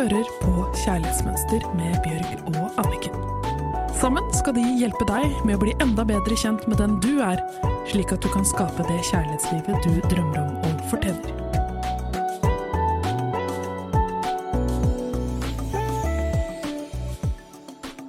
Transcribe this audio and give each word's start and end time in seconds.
hører 0.00 0.28
på 0.40 0.52
Kjærlighetsmønster 0.80 1.64
med 1.76 1.96
Bjørg 2.00 2.54
og 2.56 2.78
Anniken. 2.80 3.16
Sammen 4.00 4.24
skal 4.32 4.54
de 4.56 4.62
hjelpe 4.80 5.04
deg 5.04 5.34
med 5.44 5.58
å 5.58 5.60
bli 5.60 5.74
enda 5.84 6.06
bedre 6.08 6.38
kjent 6.40 6.64
med 6.70 6.80
den 6.80 6.94
du 7.04 7.18
er, 7.20 7.42
slik 7.90 8.14
at 8.14 8.24
du 8.24 8.30
kan 8.32 8.46
skape 8.48 8.86
det 8.88 8.96
kjærlighetslivet 9.10 9.84
du 9.84 9.98
drømmer 10.08 10.38
om 10.40 10.56
og 10.70 10.80
fortjener. 10.88 11.36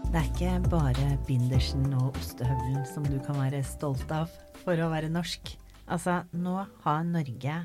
Det 0.08 0.24
er 0.24 0.32
ikke 0.32 0.56
bare 0.72 1.12
bindersen 1.28 1.92
og 1.92 2.16
ostehøvelen 2.24 2.88
som 2.94 3.12
du 3.12 3.20
kan 3.28 3.42
være 3.42 3.64
stolt 3.68 4.16
av 4.16 4.32
for 4.64 4.80
å 4.80 4.92
være 4.96 5.12
norsk. 5.12 5.58
Altså, 5.92 6.22
nå 6.32 6.56
har 6.88 7.08
Norge 7.12 7.62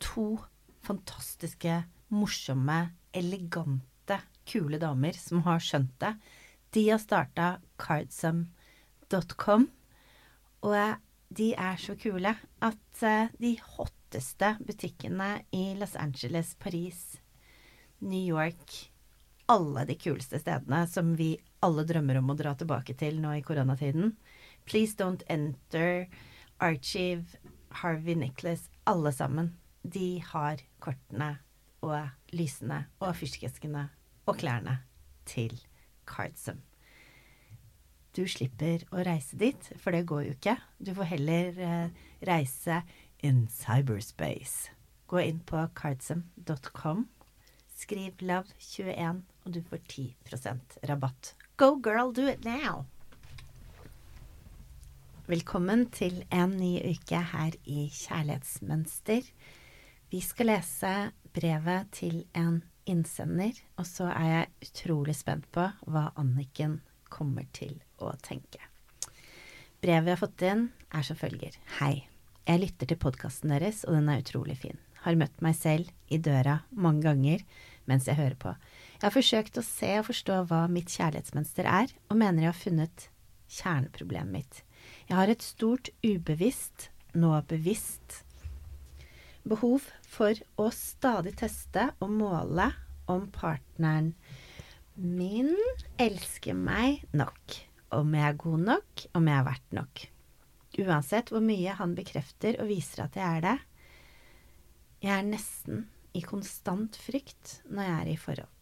to 0.00 0.28
fantastiske, 0.88 1.82
morsomme, 2.08 2.86
elegante, 3.16 4.18
kule 4.44 4.80
damer 4.82 5.16
som 5.18 5.44
har 5.46 5.62
skjønt 5.62 5.94
det. 6.02 6.14
De 6.74 6.88
har 6.90 7.00
starta 7.02 7.48
cardsum.com, 7.80 9.68
og 10.64 10.78
de 11.34 11.50
er 11.54 11.78
så 11.80 11.94
kule 11.98 12.34
at 12.62 13.04
eh, 13.06 13.30
de 13.40 13.54
hotteste 13.76 14.56
butikkene 14.62 15.44
i 15.54 15.66
Los 15.78 15.94
Angeles, 15.98 16.54
Paris, 16.58 17.16
New 18.04 18.22
York 18.22 18.94
alle 19.46 19.84
de 19.84 19.94
kuleste 19.94 20.38
stedene 20.40 20.84
som 20.88 21.14
vi 21.16 21.34
alle 21.64 21.84
drømmer 21.88 22.20
om 22.20 22.32
å 22.32 22.38
dra 22.38 22.54
tilbake 22.56 22.96
til 23.00 23.20
nå 23.20 23.34
i 23.38 23.44
koronatiden. 23.44 24.14
Please 24.64 24.96
Don't 24.96 25.24
Enter, 25.28 26.08
Archive, 26.58 27.40
Harvey 27.82 28.16
Nicholas, 28.16 28.70
alle 28.84 29.12
sammen. 29.12 29.52
De 29.82 30.22
har 30.32 30.62
kortene 30.80 31.36
og 31.84 32.34
lysene 32.34 32.84
og 33.04 33.14
fyrstikkeskene 33.18 33.88
og 34.24 34.38
klærne 34.40 34.78
til 35.28 35.54
Cardsum. 36.08 36.62
Du 38.14 38.22
slipper 38.30 38.84
å 38.94 39.02
reise 39.06 39.36
dit, 39.38 39.70
for 39.82 39.90
det 39.94 40.04
går 40.06 40.28
jo 40.28 40.34
ikke. 40.36 40.54
Du 40.78 40.92
får 40.94 41.10
heller 41.16 41.58
eh, 41.58 42.04
reise 42.28 42.82
in 43.26 43.44
cyberspace. 43.50 44.70
Gå 45.10 45.18
inn 45.24 45.40
på 45.46 45.64
cardsum.com 45.74 47.08
Skriv 47.74 48.22
LOVE21, 48.22 49.24
og 49.44 49.56
du 49.56 49.60
får 49.66 49.82
10% 49.90 50.76
rabatt. 50.88 51.34
Go 51.58 51.74
girl, 51.82 52.14
do 52.14 52.28
it 52.30 52.46
now! 52.46 52.84
Velkommen 55.26 55.86
til 55.90 56.22
en 56.30 56.54
ny 56.60 56.76
uke 56.84 57.18
her 57.32 57.54
i 57.64 57.88
Kjærlighetsmønster. 57.90 59.26
Vi 60.12 60.20
skal 60.22 60.52
lese 60.52 60.90
brevet 61.34 61.90
til 61.96 62.22
en 62.38 62.62
innsender, 62.86 63.56
og 63.80 63.88
så 63.88 64.08
er 64.12 64.30
jeg 64.30 64.70
utrolig 64.70 65.16
spent 65.18 65.46
på 65.54 65.66
hva 65.90 66.08
Anniken 66.20 66.80
kommer 67.12 67.46
til 67.56 67.76
å 67.98 68.12
tenke. 68.22 68.62
Brevet 69.82 70.06
vi 70.06 70.14
har 70.14 70.20
fått 70.20 70.46
inn, 70.46 70.68
er 70.94 71.06
som 71.06 71.18
følger. 71.18 71.56
Hei. 71.80 72.08
Jeg 72.44 72.60
lytter 72.60 72.88
til 72.88 73.00
podkasten 73.00 73.54
deres, 73.54 73.86
og 73.88 73.96
den 73.96 74.10
er 74.12 74.20
utrolig 74.20 74.58
fin 74.60 74.80
har 75.04 75.18
møtt 75.20 75.42
meg 75.44 75.56
selv 75.58 75.90
i 76.12 76.18
døra 76.22 76.60
mange 76.70 77.04
ganger 77.04 77.44
mens 77.88 78.06
jeg 78.08 78.16
hører 78.16 78.36
på. 78.40 78.52
Jeg 78.96 79.04
har 79.04 79.12
forsøkt 79.12 79.58
å 79.60 79.66
se 79.66 79.90
og 79.98 80.06
forstå 80.08 80.38
hva 80.48 80.62
mitt 80.72 80.92
kjærlighetsmønster 80.94 81.66
er, 81.68 81.90
og 82.08 82.16
mener 82.16 82.46
jeg 82.46 82.52
har 82.52 82.62
funnet 82.62 83.08
kjerneproblemet 83.52 84.32
mitt. 84.32 84.60
Jeg 85.10 85.18
har 85.18 85.32
et 85.32 85.44
stort 85.44 85.90
ubevisst, 86.00 86.88
nå 87.12 87.34
bevisst, 87.50 88.22
behov 89.44 89.86
for 90.08 90.38
å 90.60 90.70
stadig 90.74 91.36
teste 91.40 91.90
og 92.02 92.12
måle 92.16 92.70
om 93.10 93.26
partneren 93.32 94.14
min 94.94 95.52
elsker 95.98 96.54
meg 96.54 97.02
nok, 97.16 97.56
om 97.98 98.14
jeg 98.14 98.26
er 98.28 98.36
god 98.38 98.66
nok, 98.68 99.06
om 99.18 99.28
jeg 99.28 99.40
er 99.40 99.48
verdt 99.48 99.74
nok. 99.74 100.04
Uansett 100.84 101.30
hvor 101.30 101.42
mye 101.44 101.74
han 101.78 101.96
bekrefter 101.98 102.58
og 102.62 102.70
viser 102.70 103.04
at 103.06 103.18
jeg 103.18 103.38
er 103.38 103.44
det, 103.44 103.56
jeg 105.04 105.12
er 105.18 105.26
nesten 105.26 105.82
i 106.14 106.22
konstant 106.24 106.96
frykt 106.96 107.58
når 107.68 107.88
jeg 107.88 107.96
er 107.98 108.12
i 108.12 108.20
forhold. 108.20 108.52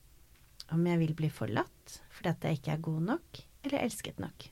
Om 0.72 0.88
jeg 0.88 1.02
vil 1.02 1.14
bli 1.18 1.28
forlatt 1.32 1.98
fordi 2.16 2.32
at 2.32 2.48
jeg 2.48 2.60
ikke 2.60 2.74
er 2.74 2.84
god 2.88 3.06
nok 3.12 3.42
eller 3.62 3.84
elsket 3.84 4.18
nok. 4.22 4.48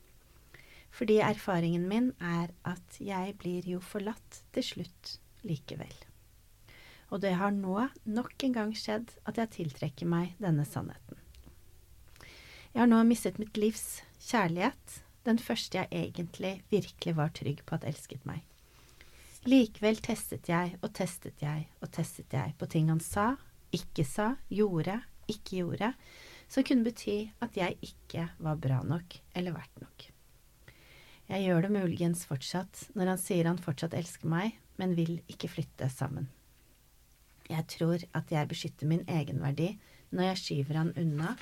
Fordi 0.95 1.21
erfaringen 1.25 1.89
min 1.89 2.13
er 2.21 2.53
at 2.69 3.01
jeg 3.01 3.35
blir 3.41 3.67
jo 3.67 3.81
forlatt 3.81 4.43
til 4.55 4.67
slutt 4.75 5.17
likevel. 5.47 6.10
Og 7.11 7.23
det 7.23 7.35
har 7.41 7.55
nå 7.55 7.89
nok 8.07 8.47
en 8.47 8.55
gang 8.55 8.75
skjedd 8.77 9.11
at 9.27 9.39
jeg 9.41 9.55
tiltrekker 9.57 10.09
meg 10.11 10.37
denne 10.43 10.67
sannheten. 10.69 11.19
Jeg 12.71 12.85
har 12.85 12.91
nå 12.91 13.01
mistet 13.09 13.41
mitt 13.43 13.59
livs 13.59 14.03
kjærlighet, 14.23 15.01
den 15.27 15.41
første 15.43 15.81
jeg 15.81 15.91
egentlig 15.91 16.61
virkelig 16.71 17.17
var 17.19 17.33
trygg 17.35 17.65
på 17.67 17.77
at 17.77 17.87
elsket 17.91 18.23
meg. 18.29 18.45
Likevel 19.49 19.99
testet 20.05 20.51
jeg 20.53 20.77
og 20.79 20.93
testet 20.95 21.43
jeg 21.43 21.67
og 21.81 21.91
testet 21.97 22.33
jeg 22.37 22.55
på 22.61 22.69
ting 22.71 22.91
han 22.93 23.03
sa, 23.03 23.33
ikke 23.75 24.05
sa, 24.07 24.35
gjorde, 24.53 25.01
ikke 25.31 25.63
gjorde, 25.63 25.93
som 26.51 26.67
kunne 26.67 26.87
bety 26.87 27.31
at 27.43 27.57
jeg 27.59 27.79
ikke 27.87 28.29
var 28.43 28.59
bra 28.61 28.81
nok 28.87 29.19
eller 29.35 29.57
verdt 29.57 29.83
nok. 29.83 30.09
Jeg 31.31 31.47
gjør 31.47 31.67
det 31.67 31.75
muligens 31.75 32.25
fortsatt 32.27 32.89
når 32.99 33.15
han 33.15 33.23
sier 33.23 33.47
han 33.47 33.61
fortsatt 33.63 33.95
elsker 33.95 34.31
meg, 34.31 34.57
men 34.81 34.97
vil 34.99 35.21
ikke 35.31 35.51
flytte 35.53 35.91
sammen. 35.93 36.29
Jeg 37.51 37.67
tror 37.75 38.07
at 38.15 38.31
jeg 38.33 38.51
beskytter 38.51 38.91
min 38.91 39.05
egenverdi 39.11 39.73
når 40.15 40.31
jeg 40.31 40.41
skyver 40.45 40.81
han 40.81 40.95
unna 41.01 41.35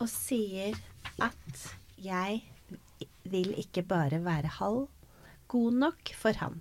og 0.00 0.08
sier 0.10 0.76
at 1.22 1.64
jeg 2.02 2.42
vil 3.28 3.54
ikke 3.60 3.84
bare 3.86 4.22
være 4.24 4.56
halv 4.58 4.86
god 5.52 5.80
nok 5.84 6.14
for 6.18 6.40
han 6.40 6.60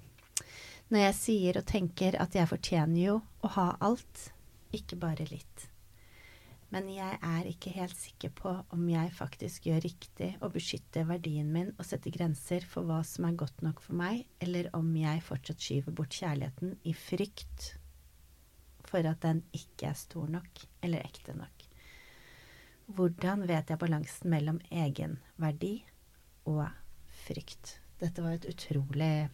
når 0.91 1.05
jeg 1.05 1.15
sier 1.15 1.57
og 1.59 1.67
tenker 1.71 2.17
at 2.19 2.33
jeg 2.35 2.49
fortjener 2.51 2.99
jo 2.99 3.19
å 3.47 3.51
ha 3.55 3.67
alt, 3.79 4.25
ikke 4.75 4.97
bare 4.99 5.23
litt. 5.29 5.67
Men 6.71 6.89
jeg 6.91 7.15
er 7.23 7.47
ikke 7.47 7.71
helt 7.75 7.95
sikker 7.95 8.31
på 8.35 8.51
om 8.75 8.83
jeg 8.91 9.13
faktisk 9.15 9.69
gjør 9.69 9.81
riktig 9.85 10.29
å 10.43 10.49
beskytte 10.51 11.05
verdien 11.07 11.47
min 11.51 11.71
og 11.77 11.87
sette 11.87 12.11
grenser 12.11 12.67
for 12.67 12.87
hva 12.87 13.01
som 13.07 13.27
er 13.27 13.39
godt 13.39 13.63
nok 13.63 13.79
for 13.83 13.95
meg, 14.03 14.25
eller 14.43 14.67
om 14.75 14.91
jeg 14.99 15.23
fortsatt 15.27 15.63
skyver 15.63 15.95
bort 15.95 16.15
kjærligheten 16.15 16.77
i 16.87 16.95
frykt 16.95 17.73
for 18.89 19.05
at 19.07 19.21
den 19.23 19.43
ikke 19.53 19.91
er 19.91 19.97
stor 19.97 20.29
nok 20.31 20.65
eller 20.83 21.03
ekte 21.05 21.35
nok. 21.37 21.67
Hvordan 22.91 23.45
vet 23.47 23.69
jeg 23.71 23.79
balansen 23.79 24.31
mellom 24.33 24.59
egenverdi 24.71 25.75
og 26.49 26.65
frykt? 27.23 27.77
Dette 28.01 28.23
var 28.25 28.35
et 28.35 28.49
utrolig 28.49 29.29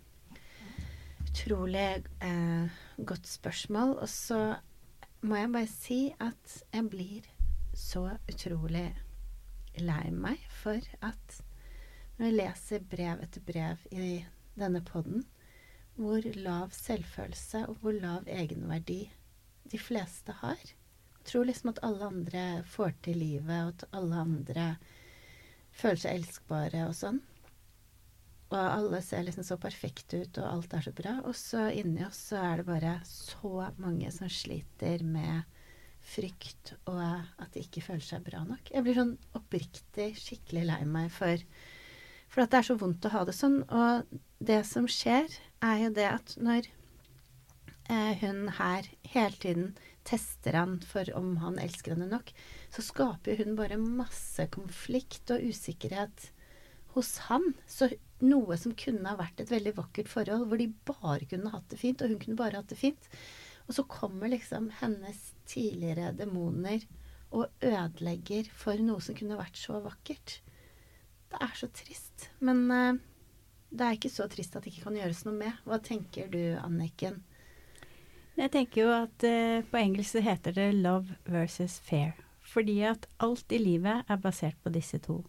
utrolig 1.38 2.04
eh, 2.22 2.70
godt 3.06 3.28
spørsmål. 3.28 3.98
Og 4.02 4.10
så 4.10 4.56
må 5.22 5.36
jeg 5.36 5.52
bare 5.54 5.70
si 5.70 6.00
at 6.20 6.64
jeg 6.74 6.90
blir 6.90 7.28
så 7.78 8.10
utrolig 8.30 8.90
lei 9.78 10.10
meg 10.12 10.42
for 10.50 10.82
at 11.06 11.42
når 12.18 12.26
jeg 12.26 12.38
leser 12.40 12.86
brev 12.90 13.22
etter 13.22 13.44
brev 13.46 13.84
i 13.92 14.26
denne 14.58 14.82
poden, 14.82 15.22
hvor 15.98 16.26
lav 16.38 16.74
selvfølelse 16.74 17.68
og 17.70 17.78
hvor 17.82 17.94
lav 17.94 18.26
egenverdi 18.28 19.04
de 19.72 19.80
fleste 19.82 20.36
har. 20.42 20.62
Jeg 20.62 21.32
tror 21.32 21.48
liksom 21.50 21.74
at 21.74 21.82
alle 21.84 22.08
andre 22.08 22.44
får 22.72 22.94
til 23.08 23.20
livet, 23.20 23.58
og 23.64 23.74
at 23.74 23.88
alle 24.00 24.22
andre 24.24 24.68
føler 25.76 26.00
seg 26.04 26.22
elskbare 26.22 26.86
og 26.88 26.96
sånn. 26.98 27.20
Og 28.48 28.56
alle 28.58 29.02
ser 29.04 29.26
liksom 29.28 29.44
så 29.44 29.58
perfekte 29.60 30.22
ut, 30.24 30.40
og 30.40 30.48
alt 30.48 30.76
er 30.78 30.86
så 30.86 30.94
bra. 30.96 31.18
Og 31.28 31.36
så 31.36 31.68
inni 31.76 32.06
oss 32.08 32.22
så 32.30 32.40
er 32.40 32.62
det 32.62 32.70
bare 32.70 32.94
så 33.08 33.68
mange 33.82 34.12
som 34.16 34.32
sliter 34.32 35.04
med 35.04 35.44
frykt, 36.08 36.78
og 36.88 37.02
at 37.04 37.52
de 37.52 37.66
ikke 37.66 37.84
føler 37.84 38.06
seg 38.06 38.24
bra 38.24 38.46
nok. 38.48 38.72
Jeg 38.72 38.86
blir 38.86 38.96
sånn 38.96 39.18
oppriktig 39.36 40.14
skikkelig 40.22 40.64
lei 40.70 40.80
meg 40.88 41.12
for, 41.12 41.44
for 42.32 42.46
at 42.46 42.54
det 42.54 42.62
er 42.62 42.70
så 42.70 42.78
vondt 42.80 43.08
å 43.10 43.12
ha 43.12 43.26
det 43.28 43.36
sånn. 43.36 43.60
Og 43.68 44.20
det 44.40 44.62
som 44.70 44.88
skjer, 44.88 45.28
er 45.66 45.84
jo 45.84 45.92
det 45.98 46.08
at 46.08 46.36
når 46.40 46.70
hun 47.88 48.50
her 48.58 48.88
hele 49.08 49.38
tiden 49.40 49.70
tester 50.08 50.56
han 50.56 50.78
for 50.84 51.10
om 51.16 51.38
han 51.42 51.60
elsker 51.60 51.94
henne 51.94 52.10
nok, 52.12 52.32
så 52.74 52.84
skaper 52.84 53.40
hun 53.42 53.56
bare 53.60 53.80
masse 53.80 54.48
konflikt 54.54 55.32
og 55.36 55.44
usikkerhet 55.50 56.30
hos 56.96 57.14
han. 57.28 57.54
Så 57.68 57.90
noe 58.24 58.58
som 58.60 58.76
kunne 58.78 59.08
ha 59.08 59.20
vært 59.20 59.44
et 59.44 59.52
veldig 59.52 59.76
vakkert 59.78 60.12
forhold, 60.12 60.48
hvor 60.50 60.62
de 60.62 60.72
bare 60.88 61.28
kunne 61.30 61.52
hatt 61.54 61.68
det 61.72 61.82
fint, 61.82 62.02
og 62.02 62.14
hun 62.14 62.22
kunne 62.24 62.40
bare 62.40 62.62
hatt 62.62 62.72
det 62.72 62.80
fint. 62.80 63.10
Og 63.68 63.76
så 63.78 63.84
kommer 63.92 64.32
liksom 64.32 64.72
hennes 64.80 65.20
tidligere 65.50 66.14
demoner 66.16 66.86
og 67.36 67.52
ødelegger 67.60 68.48
for 68.56 68.80
noe 68.80 69.04
som 69.04 69.18
kunne 69.18 69.40
vært 69.40 69.60
så 69.60 69.82
vakkert. 69.84 70.40
Det 71.28 71.42
er 71.44 71.56
så 71.60 71.68
trist. 71.76 72.30
Men 72.40 72.64
uh, 72.72 73.00
det 73.70 73.84
er 73.84 73.98
ikke 73.98 74.14
så 74.14 74.30
trist 74.32 74.56
at 74.56 74.64
det 74.64 74.72
ikke 74.72 74.88
kan 74.88 75.00
gjøres 75.02 75.26
noe 75.28 75.36
med. 75.36 75.60
Hva 75.68 75.82
tenker 75.84 76.32
du, 76.32 76.40
Anniken? 76.62 77.20
Jeg 78.38 78.52
tenker 78.54 78.84
jo 78.84 78.90
at 78.94 79.24
eh, 79.26 79.66
på 79.66 79.80
engelsk 79.80 80.14
så 80.14 80.22
heter 80.22 80.54
det 80.54 80.74
'love 80.76 81.18
versus 81.26 81.80
fair'. 81.82 82.14
fordi 82.48 82.82
at 82.88 83.08
alt 83.20 83.52
i 83.52 83.58
livet 83.58 84.06
er 84.08 84.18
basert 84.18 84.56
på 84.64 84.72
disse 84.72 84.98
to. 85.04 85.24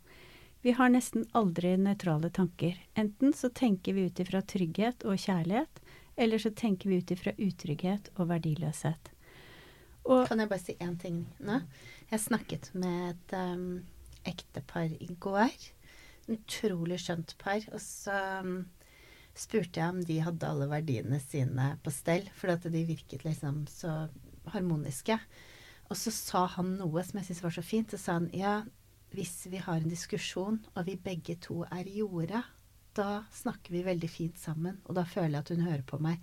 Vi 0.63 0.71
har 0.71 0.89
nesten 0.89 1.27
aldri 1.35 1.77
nøytrale 1.77 2.31
tanker. 2.31 2.79
Enten 2.95 3.33
så 3.33 3.49
tenker 3.49 3.93
vi 3.93 4.07
ut 4.07 4.21
ifra 4.21 4.41
trygghet 4.43 5.05
og 5.05 5.19
kjærlighet, 5.19 5.81
eller 6.17 6.39
så 6.39 6.51
tenker 6.51 6.91
vi 6.91 6.99
ut 6.99 7.11
ifra 7.11 7.33
utrygghet 7.39 8.11
og 8.17 8.29
verdiløshet. 8.29 9.11
Og 10.05 10.29
kan 10.29 10.41
jeg 10.41 10.49
bare 10.49 10.63
si 10.63 10.77
én 10.81 10.97
ting 11.01 11.27
nå? 11.39 11.61
Jeg 12.11 12.21
snakket 12.21 12.71
med 12.75 13.11
et 13.11 13.37
um, 13.37 13.85
ektepar 14.25 14.95
i 15.01 15.11
går. 15.21 15.55
Utrolig 16.29 17.01
skjønt 17.03 17.35
par. 17.39 17.61
Og 17.73 17.81
så 17.81 18.41
um, 18.43 18.65
spurte 19.39 19.81
jeg 19.81 19.95
om 19.95 20.01
de 20.05 20.19
hadde 20.25 20.49
alle 20.49 20.69
verdiene 20.71 21.21
sine 21.23 21.73
på 21.85 21.93
stell, 21.95 22.27
for 22.37 22.53
at 22.55 22.67
de 22.67 22.83
virket 22.89 23.25
liksom 23.27 23.65
så 23.71 24.09
harmoniske. 24.53 25.19
Og 25.89 25.97
så 25.97 26.13
sa 26.13 26.45
han 26.59 26.77
noe 26.81 27.05
som 27.07 27.21
jeg 27.21 27.31
syntes 27.31 27.45
var 27.47 27.55
så 27.57 27.65
fint. 27.65 27.93
Så 27.93 28.01
sa 28.03 28.19
han 28.19 28.29
ja, 28.37 28.59
hvis 29.15 29.47
vi 29.49 29.61
har 29.63 29.81
en 29.81 29.91
diskusjon, 29.93 30.61
og 30.75 30.89
vi 30.89 30.99
begge 31.01 31.39
to 31.45 31.63
er 31.71 31.89
jorda, 31.89 32.43
da 32.99 33.23
snakker 33.33 33.73
vi 33.73 33.87
veldig 33.87 34.11
fint 34.11 34.39
sammen, 34.41 34.81
og 34.89 34.97
da 34.99 35.05
føler 35.07 35.39
jeg 35.39 35.45
at 35.45 35.53
hun 35.55 35.67
hører 35.69 35.85
på 35.87 36.01
meg. 36.03 36.23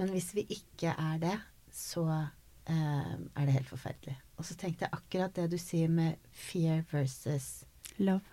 Men 0.00 0.10
hvis 0.12 0.32
vi 0.34 0.44
ikke 0.50 0.94
er 0.98 1.20
det, 1.22 1.36
så 1.72 2.04
eh, 2.10 3.12
er 3.14 3.46
det 3.46 3.54
helt 3.54 3.70
forferdelig. 3.70 4.16
Og 4.36 4.48
så 4.48 4.56
tenkte 4.58 4.88
jeg 4.88 4.96
akkurat 4.96 5.36
det 5.36 5.52
du 5.52 5.58
sier 5.60 5.92
med 5.92 6.18
fear 6.34 6.82
versus 6.90 7.62
love. 8.02 8.24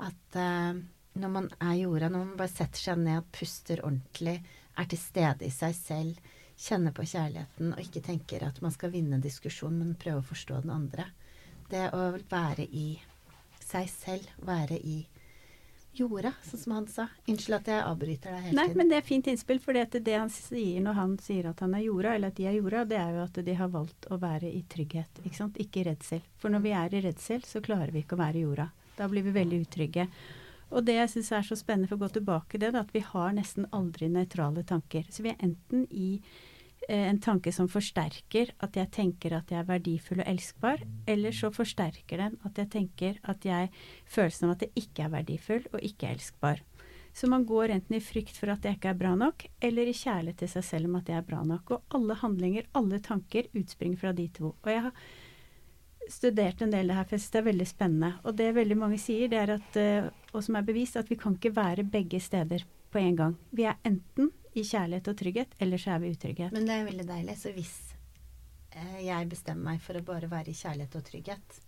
At 0.00 0.38
eh, 0.38 0.80
når 1.18 1.32
man 1.34 1.48
er 1.58 1.74
jorda, 1.80 2.08
når 2.08 2.24
man 2.24 2.36
bare 2.38 2.52
setter 2.52 2.78
seg 2.78 3.00
ned, 3.02 3.26
puster 3.34 3.82
ordentlig, 3.84 4.36
er 4.78 4.88
til 4.90 5.00
stede 5.00 5.46
i 5.46 5.52
seg 5.52 5.74
selv, 5.76 6.18
kjenner 6.60 6.92
på 6.94 7.06
kjærligheten 7.08 7.72
og 7.72 7.80
ikke 7.82 8.02
tenker 8.04 8.44
at 8.46 8.60
man 8.62 8.72
skal 8.74 8.92
vinne 8.92 9.16
en 9.16 9.24
diskusjon, 9.24 9.78
men 9.80 9.96
prøve 9.98 10.20
å 10.22 10.28
forstå 10.30 10.60
den 10.64 10.74
andre. 10.74 11.08
Det 11.70 11.88
å 11.96 12.10
være 12.30 12.66
i 12.66 12.90
seg 13.64 13.88
selv, 13.90 14.28
være 14.44 14.76
i 14.78 14.98
jorda, 15.96 16.32
sånn 16.46 16.60
som 16.62 16.74
han 16.76 16.86
sa. 16.90 17.06
Unnskyld 17.28 17.56
at 17.56 17.70
jeg 17.72 17.82
avbryter 17.82 18.34
deg 18.34 18.44
hele 18.44 18.56
Nei, 18.58 18.66
tiden. 18.68 18.78
men 18.78 18.90
det 18.92 18.98
er 19.00 19.06
fint 19.06 19.30
innspill, 19.30 19.60
for 19.62 19.76
det, 19.76 20.02
det 20.06 20.16
han 20.16 20.30
sier 20.30 20.84
når 20.84 20.98
han 20.98 21.16
sier 21.22 21.48
at 21.50 21.62
han 21.64 21.74
er 21.74 21.86
jorda, 21.86 22.14
eller 22.14 22.30
at 22.30 22.38
de 22.38 22.46
er 22.46 22.58
jorda, 22.58 22.84
det 22.92 23.00
er 23.00 23.16
jo 23.16 23.24
at 23.24 23.40
de 23.48 23.56
har 23.58 23.72
valgt 23.72 24.10
å 24.10 24.20
være 24.22 24.50
i 24.52 24.62
trygghet, 24.70 25.22
ikke 25.24 25.40
sant. 25.40 25.58
Ikke 25.62 25.84
redsel. 25.88 26.22
For 26.38 26.52
når 26.52 26.66
vi 26.66 26.76
er 26.78 26.94
i 26.94 27.02
redsel, 27.08 27.42
så 27.46 27.62
klarer 27.64 27.90
vi 27.94 28.04
ikke 28.04 28.18
å 28.18 28.22
være 28.22 28.44
jorda. 28.44 28.68
Da 29.00 29.08
blir 29.10 29.26
vi 29.26 29.34
veldig 29.34 29.62
utrygge. 29.64 30.06
Og 30.70 30.86
det 30.86 30.96
jeg 30.96 31.10
syns 31.14 31.32
er 31.34 31.46
så 31.46 31.58
spennende 31.58 31.90
for 31.90 31.98
å 31.98 32.04
gå 32.04 32.12
tilbake 32.14 32.54
til 32.54 32.62
det, 32.62 32.70
er 32.72 32.84
at 32.84 32.94
vi 32.94 33.02
har 33.04 33.34
nesten 33.36 33.66
aldri 33.74 34.10
nøytrale 34.12 34.64
tanker. 34.66 35.06
Så 35.10 35.24
vi 35.26 35.32
er 35.32 35.42
enten 35.42 35.86
i 35.90 36.10
eh, 36.88 37.08
en 37.08 37.20
tanke 37.22 37.52
som 37.54 37.68
forsterker 37.70 38.54
at 38.62 38.78
jeg 38.78 38.92
tenker 38.94 39.34
at 39.36 39.50
jeg 39.50 39.60
er 39.62 39.68
verdifull 39.70 40.22
og 40.22 40.30
elskbar, 40.30 40.84
eller 41.10 41.34
så 41.36 41.50
forsterker 41.54 42.22
den 42.22 42.38
at 42.46 42.62
jeg 42.62 42.70
tenker 42.76 43.18
at 43.30 43.46
jeg 43.46 43.72
følelsen 44.06 44.48
av 44.48 44.56
at 44.56 44.66
jeg 44.66 44.86
ikke 44.86 45.06
er 45.06 45.14
verdifull 45.18 45.66
og 45.72 45.80
ikke 45.90 46.12
elskbar. 46.14 46.62
Så 47.12 47.26
man 47.26 47.44
går 47.44 47.74
enten 47.74 47.96
i 47.96 48.02
frykt 48.04 48.36
for 48.38 48.52
at 48.52 48.64
jeg 48.64 48.78
ikke 48.78 48.92
er 48.92 49.00
bra 49.00 49.16
nok, 49.18 49.42
eller 49.66 49.90
i 49.90 49.96
kjærlighet 49.96 50.38
til 50.44 50.52
seg 50.52 50.66
selv 50.66 50.90
om 50.90 51.00
at 51.00 51.10
jeg 51.10 51.18
er 51.18 51.26
bra 51.26 51.40
nok. 51.42 51.74
Og 51.74 51.98
alle 51.98 52.16
handlinger, 52.20 52.68
alle 52.78 53.00
tanker 53.02 53.50
utspringer 53.50 53.98
fra 53.98 54.12
de 54.14 54.28
to. 54.36 54.52
Og 54.54 54.70
jeg 54.70 54.84
har 54.86 54.94
studert 56.10 56.62
en 56.62 56.72
del 56.74 56.90
det 56.90 56.96
her, 56.96 57.06
for 57.06 57.16
jeg 57.16 57.24
synes 57.24 57.34
det 57.34 57.40
er 57.40 57.48
veldig 57.48 57.68
spennende. 57.68 58.10
Og 58.24 58.36
det 58.38 58.50
veldig 58.56 58.76
mange 58.78 58.98
sier, 59.00 59.30
det 59.30 59.38
er 59.40 59.54
at, 59.56 59.78
eh, 59.80 60.10
og 60.32 60.44
som 60.44 60.58
er 60.58 60.66
bevist, 60.66 60.98
at 61.00 61.10
vi 61.10 61.18
kan 61.20 61.36
ikke 61.36 61.54
være 61.56 61.86
begge 61.86 62.20
steder 62.22 62.66
på 62.90 63.00
en 63.00 63.16
gang. 63.16 63.36
Vi 63.54 63.66
er 63.70 63.78
enten 63.86 64.32
i 64.58 64.64
kjærlighet 64.66 65.08
og 65.12 65.18
trygghet, 65.20 65.56
eller 65.62 65.78
så 65.78 65.94
er 65.94 66.02
vi 66.02 66.12
utrygghet. 66.14 66.54
Men 66.54 66.66
det 66.66 66.76
er 66.76 66.88
veldig 66.88 67.06
deilig. 67.08 67.36
Så 67.38 67.54
hvis 67.54 67.74
eh, 68.74 69.02
jeg 69.06 69.30
bestemmer 69.30 69.72
meg 69.72 69.84
for 69.84 69.98
å 69.98 70.06
bare 70.06 70.30
være 70.30 70.52
i 70.52 70.58
kjærlighet 70.58 70.98
og 70.98 71.06
trygghet, 71.06 71.60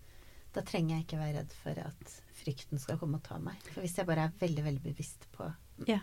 da 0.53 0.65
trenger 0.69 0.97
jeg 0.99 1.07
ikke 1.07 1.21
være 1.21 1.37
redd 1.39 1.55
for 1.63 1.79
at 1.81 2.17
frykten 2.43 2.81
skal 2.83 2.99
komme 3.01 3.21
og 3.21 3.25
ta 3.25 3.39
meg. 3.41 3.61
For 3.71 3.85
hvis 3.85 3.97
jeg 4.01 4.09
bare 4.09 4.27
er 4.27 4.37
veldig, 4.43 4.67
veldig 4.67 4.85
bevisst 4.91 5.31
på 5.37 5.49
Ja. 5.89 6.03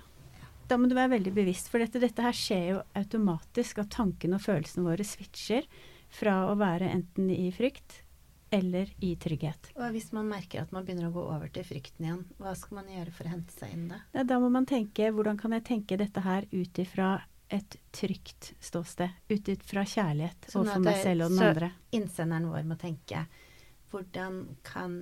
Da 0.70 0.78
må 0.78 0.86
du 0.86 0.94
være 0.94 1.16
veldig 1.16 1.32
bevisst, 1.34 1.72
for 1.72 1.82
dette, 1.82 1.98
dette 1.98 2.22
her 2.22 2.36
skjer 2.36 2.66
jo 2.68 2.82
automatisk 2.98 3.80
at 3.82 3.90
tankene 3.90 4.38
og 4.38 4.44
følelsene 4.44 4.86
våre 4.86 5.06
switcher 5.08 5.66
fra 6.14 6.44
å 6.46 6.54
være 6.60 6.92
enten 6.94 7.32
i 7.34 7.48
frykt 7.54 8.04
eller 8.50 8.92
i 9.06 9.14
trygghet. 9.20 9.72
Og 9.78 9.92
hvis 9.94 10.12
man 10.16 10.30
merker 10.30 10.64
at 10.64 10.72
man 10.76 10.86
begynner 10.86 11.10
å 11.10 11.16
gå 11.16 11.26
over 11.30 11.52
til 11.54 11.66
frykten 11.68 12.06
igjen, 12.08 12.24
hva 12.42 12.54
skal 12.58 12.80
man 12.80 12.90
gjøre 12.94 13.14
for 13.16 13.30
å 13.30 13.34
hente 13.34 13.56
seg 13.56 13.76
inn 13.76 13.90
da? 13.92 14.00
Ja, 14.16 14.26
da 14.28 14.40
må 14.42 14.50
man 14.54 14.68
tenke 14.70 15.12
hvordan 15.14 15.38
kan 15.40 15.54
jeg 15.58 15.68
tenke 15.70 16.00
dette 16.00 16.24
her 16.26 16.48
ut 16.52 16.82
ifra 16.82 17.12
et 17.50 17.80
trygt 17.96 18.54
ståsted. 18.62 19.10
Ut 19.30 19.48
ifra 19.50 19.86
kjærlighet 19.86 20.52
Sånn 20.52 20.68
overfor 20.68 20.86
meg 20.86 21.00
selv 21.02 21.26
og 21.26 21.32
den 21.34 21.40
så 21.42 21.48
andre. 21.50 21.72
Innsenderen 21.98 22.52
vår 22.52 22.68
må 22.70 22.78
tenke 22.82 23.24
hvordan 23.90 24.44
kan 24.66 25.00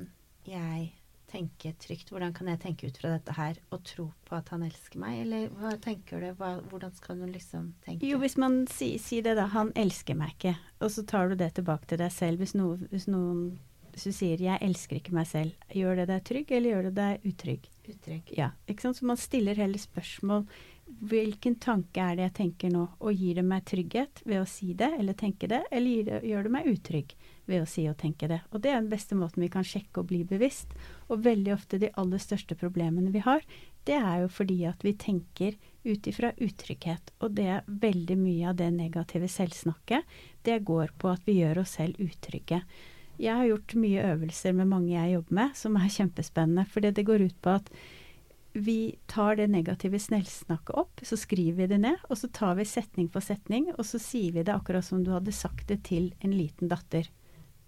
jeg 0.48 0.94
tenke 1.32 1.74
trygt? 1.82 2.12
Hvordan 2.14 2.34
kan 2.36 2.50
jeg 2.52 2.62
tenke 2.64 2.90
ut 2.90 2.98
fra 3.02 3.14
dette 3.16 3.36
her 3.38 3.60
og 3.76 3.84
tro 3.88 4.08
på 4.28 4.36
at 4.38 4.50
han 4.54 4.66
elsker 4.68 5.02
meg? 5.02 5.22
Eller 5.26 5.48
hva 5.60 5.74
tenker 5.84 6.24
du? 6.24 6.30
Hva, 6.40 6.58
hvordan 6.72 6.94
skal 6.96 7.22
du 7.22 7.28
liksom 7.30 7.72
tenke? 7.86 8.08
Jo, 8.08 8.20
hvis 8.24 8.38
man 8.40 8.62
sier 8.72 9.02
si 9.02 9.22
det, 9.26 9.38
da. 9.40 9.50
Han 9.54 9.74
elsker 9.76 10.18
meg 10.18 10.36
ikke. 10.38 10.56
Og 10.82 10.94
så 10.94 11.06
tar 11.08 11.32
du 11.32 11.40
det 11.40 11.54
tilbake 11.60 11.90
til 11.90 12.02
deg 12.02 12.14
selv. 12.16 12.44
Hvis, 12.44 12.56
no, 12.58 12.76
hvis 12.92 13.10
noen 13.12 13.58
hvis 13.98 14.12
du 14.12 14.14
sier 14.14 14.38
'jeg 14.38 14.62
elsker 14.62 15.00
ikke 15.00 15.14
meg 15.18 15.26
selv', 15.26 15.56
gjør 15.74 15.96
det 15.98 16.04
deg 16.08 16.24
trygg, 16.24 16.52
eller 16.54 16.70
gjør 16.70 16.84
det 16.86 16.96
deg 16.96 17.24
utrygg? 17.26 17.64
Utrygg. 17.90 18.34
Ja, 18.38 18.52
ikke 18.70 18.84
sant? 18.84 18.98
Så 19.00 19.06
man 19.10 19.18
stiller 19.18 19.58
heller 19.58 19.82
spørsmål. 19.82 20.46
Hvilken 20.88 21.58
tanke 21.60 22.00
er 22.00 22.16
det 22.16 22.24
jeg 22.30 22.36
tenker 22.38 22.72
nå? 22.72 22.86
Og 23.04 23.14
gir 23.14 23.38
det 23.38 23.44
meg 23.46 23.66
trygghet 23.68 24.22
ved 24.26 24.40
å 24.42 24.48
si 24.50 24.72
det 24.78 24.88
eller 24.96 25.18
tenke 25.20 25.50
det, 25.52 25.62
eller 25.72 26.08
det, 26.08 26.20
gjør 26.26 26.48
det 26.48 26.54
meg 26.54 26.70
utrygg 26.72 27.16
ved 27.48 27.64
å 27.64 27.70
si 27.70 27.84
og 27.92 27.98
tenke 28.00 28.30
det? 28.32 28.40
Og 28.52 28.64
det 28.64 28.72
er 28.72 28.80
den 28.80 28.92
beste 28.92 29.18
måten 29.20 29.44
vi 29.44 29.52
kan 29.52 29.68
sjekke 29.68 30.02
og 30.02 30.10
bli 30.12 30.24
bevisst. 30.28 30.72
Og 31.12 31.26
veldig 31.28 31.54
ofte 31.58 31.80
de 31.82 31.92
aller 32.00 32.24
største 32.24 32.56
problemene 32.60 33.12
vi 33.12 33.24
har, 33.26 33.44
det 33.88 34.00
er 34.00 34.24
jo 34.24 34.32
fordi 34.32 34.62
at 34.68 34.84
vi 34.84 34.96
tenker 35.00 35.56
ut 35.88 36.08
ifra 36.08 36.34
utrygghet. 36.44 37.14
Og 37.24 37.36
det 37.36 37.48
er 37.52 37.68
veldig 37.68 38.18
mye 38.20 38.50
av 38.50 38.58
det 38.60 38.72
negative 38.76 39.30
selvsnakket. 39.32 40.18
Det 40.44 40.60
går 40.68 40.96
på 41.00 41.12
at 41.12 41.28
vi 41.28 41.40
gjør 41.42 41.64
oss 41.64 41.78
selv 41.80 42.00
utrygge. 42.04 42.64
Jeg 43.18 43.34
har 43.34 43.48
gjort 43.50 43.78
mye 43.80 44.04
øvelser 44.12 44.54
med 44.54 44.70
mange 44.70 44.94
jeg 44.94 45.16
jobber 45.16 45.40
med, 45.40 45.56
som 45.58 45.78
er 45.80 45.94
kjempespennende. 45.94 46.68
Fordi 46.70 46.92
det 46.94 47.08
går 47.08 47.24
ut 47.30 47.40
på 47.42 47.56
at 47.60 47.72
vi 48.58 48.98
tar 49.06 49.36
det 49.40 49.48
negative 49.54 50.00
snellsnakket 50.00 50.76
opp, 50.76 51.02
så 51.06 51.18
skriver 51.18 51.62
vi 51.62 51.68
det 51.74 51.78
ned, 51.84 52.04
og 52.10 52.18
så 52.18 52.30
tar 52.34 52.58
vi 52.58 52.66
setning 52.66 53.10
for 53.14 53.24
setning, 53.24 53.70
og 53.78 53.86
så 53.86 54.02
sier 54.02 54.34
vi 54.34 54.44
det 54.44 54.54
akkurat 54.56 54.86
som 54.86 55.04
du 55.06 55.12
hadde 55.14 55.36
sagt 55.36 55.68
det 55.70 55.84
til 55.88 56.12
en 56.26 56.34
liten 56.34 56.72
datter. 56.72 57.10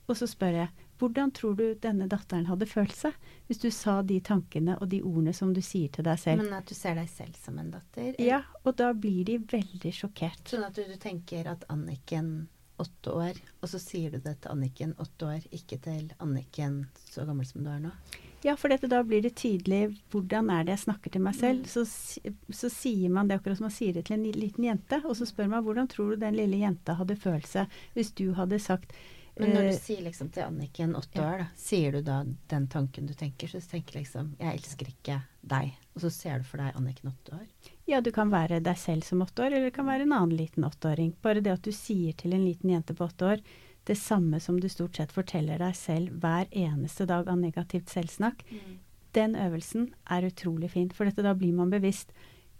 Og 0.10 0.17
så 0.17 0.27
spør 0.29 0.63
jeg 0.63 0.88
hvordan 1.00 1.31
tror 1.31 1.53
du 1.55 1.65
denne 1.79 2.10
datteren 2.12 2.50
hadde 2.50 2.67
følt 2.67 2.96
seg 2.98 3.15
hvis 3.48 3.62
du 3.62 3.69
sa 3.72 4.01
de 4.03 4.17
tankene 4.19 4.75
og 4.81 4.89
de 4.91 5.00
ordene 5.05 5.31
som 5.36 5.53
du 5.55 5.62
sier 5.63 5.91
til 5.96 6.03
deg 6.03 6.19
selv? 6.19 6.43
Men 6.43 6.58
at 6.58 6.67
du 6.67 6.75
ser 6.75 6.98
deg 7.00 7.08
selv 7.12 7.38
som 7.39 7.60
en 7.62 7.69
datter? 7.72 8.17
Ja, 8.19 8.41
og 8.65 8.75
da 8.81 8.91
blir 8.91 9.24
de 9.29 9.38
veldig 9.39 9.93
sjokkert. 9.96 10.41
Sånn 10.51 10.65
at 10.67 10.75
du, 10.75 10.84
du 10.89 10.98
tenker 11.00 11.48
at 11.53 11.63
Anniken 11.72 12.50
åtte 12.79 13.13
år, 13.15 13.39
og 13.60 13.72
så 13.72 13.79
sier 13.79 14.12
du 14.12 14.19
det 14.24 14.39
til 14.41 14.51
Anniken 14.51 14.96
åtte 15.00 15.29
år, 15.29 15.48
ikke 15.55 15.79
til 15.84 16.12
Anniken 16.19 16.81
så 17.05 17.27
gammel 17.27 17.48
som 17.48 17.63
du 17.63 17.72
er 17.72 17.79
nå? 17.84 17.93
Ja, 18.41 18.55
for 18.58 18.72
dette, 18.72 18.88
da 18.88 19.01
blir 19.03 19.22
det 19.22 19.34
tydelig 19.36 19.81
hvordan 20.13 20.50
er 20.53 20.63
det 20.63 20.77
jeg 20.77 20.86
snakker 20.86 21.12
til 21.12 21.24
meg 21.24 21.36
selv. 21.36 21.65
Mm. 21.65 21.69
Så, 21.72 22.31
så 22.55 22.72
sier 22.72 23.12
man 23.12 23.27
det 23.27 23.39
akkurat 23.39 23.60
som 23.60 23.67
man 23.67 23.75
sier 23.75 23.98
det 23.98 24.05
til 24.08 24.15
en 24.15 24.27
liten 24.31 24.67
jente, 24.69 25.01
og 25.03 25.17
så 25.19 25.27
spør 25.27 25.51
man 25.51 25.65
hvordan 25.65 25.89
tror 25.91 26.13
du 26.13 26.24
den 26.24 26.38
lille 26.39 26.62
jenta 26.62 26.96
hadde 27.00 27.19
følt 27.19 27.50
seg 27.50 27.79
hvis 27.98 28.13
du 28.15 28.29
hadde 28.38 28.62
sagt 28.63 28.96
Men 29.39 29.53
når 29.55 29.67
eh, 29.67 29.74
du 29.74 29.81
sier 29.84 30.01
liksom 30.03 30.31
til 30.36 30.46
Anniken 30.46 30.96
åtte 31.00 31.19
år, 31.24 31.43
da, 31.43 31.50
sier 31.60 31.96
du 31.96 32.01
da 32.03 32.22
den 32.51 32.67
tanken 32.72 33.08
du 33.08 33.13
tenker? 33.13 33.51
Så 33.51 33.60
du 33.60 33.67
tenker 33.72 34.00
liksom 34.00 34.34
'jeg 34.39 34.55
elsker 34.55 34.88
ikke 34.91 35.22
deg', 35.41 35.75
og 35.96 36.01
så 36.03 36.10
ser 36.12 36.39
du 36.39 36.48
for 36.48 36.63
deg 36.63 36.75
Anniken 36.75 37.12
åtte 37.12 37.36
år? 37.36 37.46
Ja, 37.88 38.01
du 38.01 38.12
kan 38.12 38.31
være 38.31 38.60
deg 38.63 38.77
selv 38.77 39.03
som 39.03 39.24
åtte 39.24 39.43
år, 39.43 39.51
eller 39.51 39.67
det 39.67 39.75
kan 39.75 39.88
være 39.88 40.08
en 40.08 40.13
annen 40.13 40.38
liten 40.38 40.63
åtteåring. 40.63 41.15
Bare 41.22 41.41
det 41.41 41.55
at 41.55 41.63
du 41.63 41.72
sier 41.72 42.13
til 42.13 42.34
en 42.34 42.46
liten 42.46 42.69
jente 42.69 42.96
på 42.96 43.08
åtte 43.08 43.34
år 43.34 43.43
det 43.89 43.98
samme 43.98 44.39
som 44.39 44.60
du 44.62 44.69
stort 44.69 45.00
sett 45.00 45.13
forteller 45.15 45.62
deg 45.62 45.74
selv 45.77 46.22
hver 46.22 46.46
eneste 46.53 47.08
dag 47.10 47.29
av 47.29 47.39
negativt 47.41 47.89
selvsnakk, 47.89 48.43
den 49.17 49.34
øvelsen 49.34 49.89
er 50.13 50.27
utrolig 50.27 50.69
fin. 50.75 50.91
For 50.93 51.10
dette, 51.10 51.25
da 51.25 51.34
blir 51.34 51.55
man 51.58 51.72
bevisst. 51.74 52.13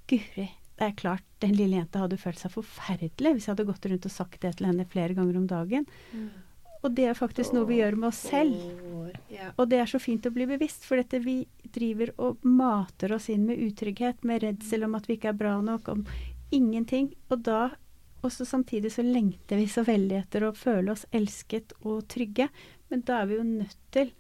Guri, 0.10 0.48
det 0.80 0.88
er 0.88 0.98
klart, 0.98 1.26
den 1.44 1.54
lille 1.54 1.78
jenta 1.78 2.02
hadde 2.02 2.18
følt 2.18 2.42
seg 2.42 2.54
forferdelig 2.56 3.36
hvis 3.36 3.48
jeg 3.48 3.54
hadde 3.54 3.68
gått 3.68 3.86
rundt 3.92 4.08
og 4.10 4.14
sagt 4.14 4.40
det 4.42 4.56
til 4.58 4.70
henne 4.72 4.88
flere 4.90 5.18
ganger 5.18 5.38
om 5.38 5.50
dagen. 5.50 5.86
Og 6.80 6.94
det 6.96 7.10
er 7.12 7.18
faktisk 7.18 7.54
noe 7.54 7.68
vi 7.68 7.82
gjør 7.82 7.98
med 8.00 8.10
oss 8.10 8.22
selv. 8.30 8.56
Og 9.60 9.66
det 9.70 9.82
er 9.82 9.92
så 9.92 10.00
fint 10.00 10.26
å 10.26 10.32
bli 10.34 10.48
bevisst, 10.50 10.86
for 10.88 10.98
dette 10.98 11.20
vi 11.22 11.44
driver 11.76 12.14
og 12.18 12.46
mater 12.48 13.14
oss 13.18 13.28
inn 13.30 13.44
med 13.50 13.60
utrygghet, 13.68 14.24
med 14.24 14.46
redsel 14.46 14.88
om 14.88 14.96
at 14.98 15.10
vi 15.10 15.20
ikke 15.20 15.34
er 15.34 15.40
bra 15.42 15.58
nok, 15.62 15.92
om 15.92 16.06
ingenting. 16.56 17.12
Og 17.30 17.44
da 17.46 17.62
også 18.26 18.46
samtidig 18.48 18.92
så 18.94 19.04
lengter 19.06 19.60
vi 19.60 19.68
så 19.72 19.84
veldig 19.88 20.18
etter 20.20 20.46
å 20.48 20.56
føle 20.58 20.92
oss 20.92 21.06
elsket 21.16 21.74
og 21.84 22.08
trygge. 22.12 22.50
Men 22.90 23.06
da 23.08 23.22
er 23.22 23.30
vi 23.30 23.38
jo 23.40 23.46
nødt 23.48 23.78
til 23.96 24.12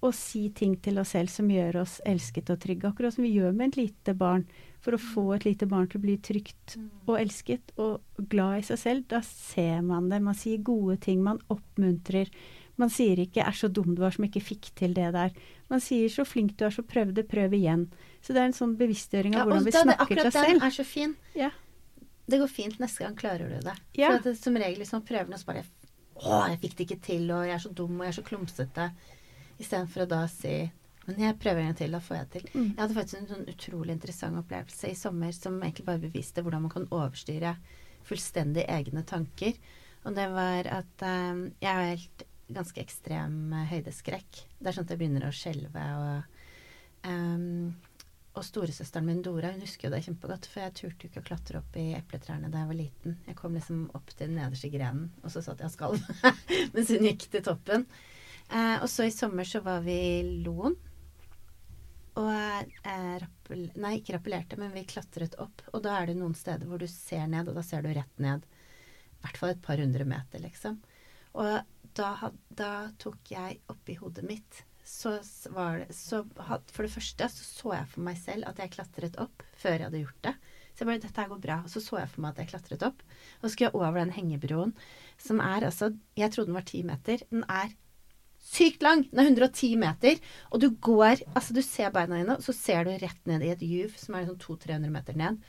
å 0.00 0.12
si 0.14 0.44
ting 0.54 0.76
til 0.82 1.00
oss 1.02 1.12
selv 1.16 1.30
som 1.32 1.48
gjør 1.50 1.80
oss 1.82 1.98
elsket 2.06 2.52
og 2.54 2.60
trygge. 2.62 2.90
Akkurat 2.92 3.14
som 3.14 3.24
vi 3.26 3.34
gjør 3.34 3.54
med 3.56 3.72
et 3.72 3.80
lite 3.80 4.14
barn. 4.18 4.44
For 4.84 4.94
å 4.94 5.00
få 5.02 5.24
et 5.34 5.48
lite 5.48 5.66
barn 5.66 5.88
til 5.90 5.98
å 5.98 6.04
bli 6.04 6.14
trygt 6.22 6.76
og 7.08 7.16
elsket 7.18 7.72
og 7.82 8.28
glad 8.30 8.60
i 8.60 8.66
seg 8.68 8.78
selv, 8.78 9.08
da 9.10 9.20
ser 9.26 9.82
man 9.82 10.06
det. 10.10 10.22
Man 10.22 10.38
sier 10.38 10.62
gode 10.62 11.00
ting, 11.02 11.22
man 11.26 11.42
oppmuntrer. 11.50 12.30
Man 12.78 12.92
sier 12.94 13.18
ikke 13.18 13.42
'er 13.42 13.56
så 13.58 13.66
dum 13.66 13.96
du 13.96 14.00
var 14.00 14.12
som 14.14 14.24
ikke 14.24 14.40
fikk 14.40 14.70
til 14.76 14.94
det 14.94 15.12
der'. 15.12 15.34
Man 15.68 15.80
sier 15.80 16.08
'så 16.08 16.24
flink 16.24 16.56
du 16.56 16.64
er, 16.64 16.70
så 16.70 16.82
prøv 16.82 17.12
det, 17.12 17.26
prøv 17.26 17.50
igjen'. 17.50 17.88
Så 18.22 18.32
det 18.32 18.36
er 18.36 18.46
en 18.46 18.52
sånn 18.52 18.76
bevisstgjøring 18.78 19.34
av 19.34 19.40
Ja, 19.40 19.44
hvordan 19.44 19.64
vi 19.64 19.70
snakker 19.72 20.06
til 20.06 20.18
oss 20.18 20.26
Akkurat 20.26 20.32
selv. 20.32 20.46
den 20.46 20.62
er 20.62 20.70
så 20.70 20.84
fin. 20.84 21.16
Ja. 21.34 21.50
Det 22.28 22.38
går 22.42 22.50
fint. 22.52 22.78
Neste 22.82 23.04
gang 23.04 23.16
klarer 23.16 23.48
du 23.48 23.60
det. 23.64 23.74
Ja. 23.96 24.10
For 24.10 24.20
at 24.20 24.26
det, 24.28 24.34
som 24.40 24.58
regel 24.60 24.84
prøver 24.84 25.30
noe, 25.30 25.40
så 25.40 25.48
bare 25.48 25.64
Å, 26.18 26.42
jeg 26.50 26.58
fikk 26.64 26.74
det 26.76 26.84
ikke 26.84 27.02
til, 27.06 27.30
og 27.30 27.46
jeg 27.46 27.54
er 27.54 27.62
så 27.62 27.70
dum, 27.70 27.94
og 27.96 28.04
jeg 28.04 28.12
er 28.12 28.18
så 28.18 28.26
klumsete. 28.26 28.88
Istedenfor 29.58 30.04
å 30.04 30.10
da 30.10 30.20
si 30.30 30.52
Men 31.08 31.22
jeg 31.22 31.38
prøver 31.40 31.62
en 31.62 31.70
gang 31.70 31.76
til, 31.78 31.94
da 31.94 32.00
får 32.04 32.16
jeg 32.18 32.26
det 32.26 32.32
til. 32.34 32.48
Mm. 32.52 32.64
Jeg 32.66 32.80
hadde 32.82 32.96
faktisk 32.98 33.18
en 33.18 33.28
sånn 33.30 33.46
utrolig 33.48 33.94
interessant 33.94 34.40
opplevelse 34.42 34.90
i 34.90 34.96
sommer 34.98 35.30
som 35.32 35.56
egentlig 35.62 35.86
bare 35.86 36.02
beviste 36.02 36.44
hvordan 36.44 36.66
man 36.66 36.74
kan 36.74 36.88
overstyre 36.92 37.54
fullstendig 38.08 38.66
egne 38.68 39.04
tanker. 39.08 39.56
Og 40.04 40.18
det 40.18 40.26
var 40.34 40.68
at 40.68 41.04
um, 41.08 41.46
jeg 41.64 41.72
har 41.78 41.88
helt 41.94 42.26
ganske 42.52 42.80
ekstrem 42.80 43.52
eh, 43.52 43.66
høydeskrekk. 43.72 44.42
Det 44.58 44.68
er 44.68 44.76
sånn 44.76 44.86
at 44.86 44.92
jeg 44.92 45.00
begynner 45.00 45.26
å 45.28 45.34
skjelve 45.34 45.86
og 45.98 47.08
ehm, 47.08 47.72
og 48.38 48.46
storesøsteren 48.46 49.06
min 49.08 49.22
Dora 49.24 49.50
hun 49.52 49.62
husker 49.64 49.88
jo 49.88 49.94
det 49.94 50.04
kjempegodt, 50.06 50.46
for 50.50 50.62
jeg 50.62 50.74
turte 50.78 51.06
jo 51.06 51.10
ikke 51.10 51.22
å 51.22 51.26
klatre 51.26 51.60
opp 51.60 51.78
i 51.78 51.88
epletrærne 51.98 52.50
da 52.52 52.62
jeg 52.62 52.70
var 52.70 52.78
liten. 52.78 53.16
Jeg 53.26 53.38
kom 53.38 53.56
liksom 53.58 53.88
opp 53.98 54.12
til 54.12 54.28
den 54.28 54.38
nederste 54.38 54.70
grenen, 54.72 55.08
og 55.24 55.32
så 55.34 55.42
satt 55.44 55.64
jeg 55.64 55.70
og 55.70 55.74
skalv 55.74 56.36
mens 56.74 56.92
hun 56.94 57.08
gikk 57.08 57.26
til 57.32 57.44
toppen. 57.48 57.86
Eh, 58.48 58.76
og 58.78 58.86
så 58.90 59.08
i 59.08 59.14
sommer 59.14 59.48
så 59.48 59.62
var 59.64 59.82
vi 59.86 59.96
i 59.96 60.20
Loen. 60.44 60.76
Og 62.18 62.30
eh, 62.30 63.16
rappel, 63.22 63.66
nei, 63.78 63.98
ikke 63.98 64.16
rappellerte, 64.16 64.58
men 64.60 64.72
vi 64.74 64.86
klatret 64.88 65.36
opp. 65.42 65.66
Og 65.72 65.82
da 65.84 65.98
er 65.98 66.10
det 66.10 66.18
noen 66.18 66.36
steder 66.38 66.66
hvor 66.70 66.80
du 66.82 66.88
ser 66.90 67.26
ned, 67.30 67.50
og 67.50 67.58
da 67.58 67.66
ser 67.66 67.84
du 67.84 67.90
rett 67.94 68.22
ned. 68.22 68.46
I 69.18 69.26
hvert 69.26 69.42
fall 69.42 69.54
et 69.54 69.62
par 69.66 69.82
hundre 69.82 70.06
meter, 70.08 70.42
liksom. 70.42 70.78
Og 71.38 71.58
da, 71.98 72.10
da 72.48 72.72
tok 73.02 73.34
jeg 73.34 73.60
oppi 73.70 73.98
hodet 73.98 74.24
mitt 74.26 74.62
så 74.88 75.10
var 75.52 75.82
det 75.82 75.94
så 75.96 76.22
For 76.72 76.84
det 76.86 76.92
første 76.92 77.28
så 77.32 77.44
så 77.44 77.74
jeg 77.76 77.90
for 77.92 78.06
meg 78.06 78.16
selv 78.20 78.48
at 78.48 78.60
jeg 78.62 78.72
klatret 78.72 79.18
opp 79.20 79.44
før 79.58 79.76
jeg 79.76 79.88
hadde 79.88 80.00
gjort 80.04 80.22
det. 80.24 80.34
Så 80.72 80.84
jeg 80.84 80.88
bare, 80.88 81.02
dette 81.02 81.20
her 81.20 81.28
går 81.32 81.42
bra. 81.42 81.58
Og 81.66 81.72
så 81.72 81.82
så 81.82 81.98
jeg 81.98 82.10
for 82.12 82.22
meg 82.24 82.32
at 82.32 82.40
jeg 82.44 82.50
klatret 82.52 82.86
opp. 82.86 83.02
Og 83.40 83.44
så 83.44 83.52
skulle 83.52 83.68
jeg 83.68 83.76
over 83.76 83.98
den 83.98 84.14
hengebroen, 84.14 84.72
som 85.20 85.42
er 85.44 85.66
altså 85.68 85.92
Jeg 86.16 86.32
trodde 86.32 86.52
den 86.52 86.58
var 86.58 86.66
ti 86.68 86.82
meter. 86.86 87.24
Den 87.30 87.44
er 87.50 87.72
sykt 88.48 88.82
lang. 88.86 89.04
Den 89.10 89.20
er 89.20 89.30
110 89.32 89.76
meter. 89.76 90.20
Og 90.50 90.62
du 90.62 90.70
går 90.70 91.24
Altså, 91.34 91.54
du 91.54 91.62
ser 91.62 91.90
beina 91.90 92.20
dine, 92.20 92.36
og 92.38 92.46
så 92.46 92.54
ser 92.56 92.86
du 92.86 92.94
rett 92.94 93.26
ned 93.26 93.42
i 93.44 93.52
et 93.54 93.64
juv 93.66 93.96
som 93.98 94.14
er 94.14 94.28
sånn 94.28 94.40
200-300 94.40 94.94
meter 94.94 95.18
ned. 95.18 95.42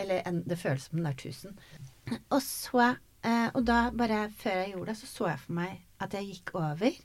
Eller 0.00 0.26
en, 0.28 0.42
det 0.48 0.58
føles 0.60 0.88
som 0.88 0.98
den 0.98 1.08
er 1.08 1.16
1000. 1.16 1.56
Og 2.34 2.40
så 2.42 2.88
eh, 3.22 3.48
Og 3.54 3.62
da, 3.68 3.84
bare 3.94 4.26
før 4.42 4.58
jeg 4.64 4.74
gjorde 4.74 4.90
det, 4.92 4.98
så 5.00 5.10
så 5.10 5.30
jeg 5.30 5.44
for 5.46 5.60
meg 5.60 5.78
at 6.02 6.18
jeg 6.18 6.28
gikk 6.32 6.54
over. 6.58 6.98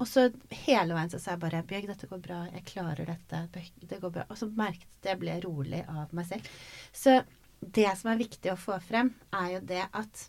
Og 0.00 0.08
så 0.08 0.26
hele 0.64 0.96
veien 0.96 1.12
så 1.12 1.20
sa 1.20 1.34
jeg 1.34 1.42
bare 1.42 1.62
Bjørg, 1.68 1.90
dette 1.90 2.08
går 2.08 2.22
bra. 2.24 2.40
Jeg 2.54 2.64
klarer 2.70 3.12
dette. 3.12 3.42
Det 3.88 4.00
går 4.00 4.14
bra. 4.14 4.24
Og 4.32 4.40
så 4.40 4.48
merket 4.48 4.88
jeg 4.88 5.02
at 5.02 5.10
jeg 5.12 5.20
ble 5.20 5.36
rolig 5.44 5.82
av 5.84 6.14
meg 6.16 6.28
selv. 6.30 6.48
Så 6.96 7.20
det 7.62 7.90
som 8.00 8.10
er 8.12 8.22
viktig 8.22 8.52
å 8.52 8.58
få 8.58 8.78
frem, 8.82 9.12
er 9.36 9.56
jo 9.56 9.62
det 9.68 9.84
at 9.90 10.26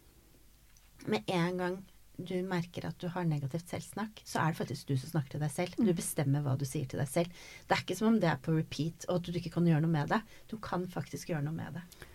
med 1.09 1.31
en 1.31 1.59
gang 1.59 1.81
du 2.17 2.35
merker 2.45 2.85
at 2.85 2.99
du 3.01 3.07
har 3.09 3.25
negativt 3.25 3.71
selvsnakk, 3.71 4.21
så 4.27 4.43
er 4.43 4.53
det 4.53 4.59
faktisk 4.59 4.91
du 4.91 4.93
som 5.01 5.15
snakker 5.15 5.35
til 5.35 5.43
deg 5.43 5.51
selv. 5.51 5.79
Du 5.79 5.93
bestemmer 5.97 6.43
hva 6.45 6.53
du 6.59 6.65
sier 6.67 6.85
til 6.89 7.01
deg 7.01 7.09
selv. 7.09 7.43
Det 7.65 7.75
er 7.75 7.83
ikke 7.83 7.97
som 7.97 8.11
om 8.11 8.19
det 8.21 8.29
er 8.29 8.41
på 8.43 8.53
repeat, 8.53 9.07
og 9.09 9.17
at 9.17 9.29
du 9.29 9.39
ikke 9.39 9.55
kan 9.55 9.67
gjøre 9.67 9.83
noe 9.85 9.95
med 9.95 10.13
det. 10.13 10.21
Du 10.51 10.59
kan 10.61 10.85
faktisk 10.91 11.33
gjøre 11.33 11.47
noe 11.47 11.57
med 11.57 11.79
det. 11.79 12.09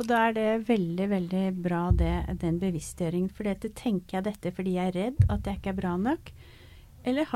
Og 0.00 0.06
da 0.08 0.22
er 0.28 0.36
det 0.36 0.48
veldig, 0.70 1.08
veldig 1.10 1.44
bra 1.62 1.82
det, 1.94 2.14
den 2.40 2.62
bevisstgjøringen. 2.62 3.32
For 3.34 3.50
dette 3.50 3.72
tenker 3.76 4.18
jeg 4.18 4.28
dette 4.30 4.54
fordi 4.54 4.78
jeg 4.78 4.92
er 4.92 4.98
redd 5.00 5.24
at 5.28 5.48
jeg 5.48 5.60
ikke 5.60 5.74
er 5.74 5.80
bra 5.82 5.96
nok. 6.00 6.32
Eller, 7.04 7.26